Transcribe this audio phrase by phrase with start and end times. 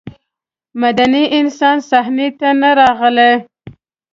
[0.81, 3.33] مدني انسان صحنې ته نه راغلی.